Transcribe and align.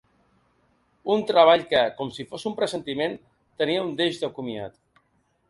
Un 1.15 1.21
treball 1.31 1.65
que, 1.73 1.83
com 1.99 2.09
si 2.15 2.25
fos 2.31 2.47
un 2.53 2.57
pressentiment, 2.61 3.15
tenia 3.65 3.85
un 3.91 3.95
deix 4.03 4.21
de 4.25 4.33
comiat. 4.41 4.83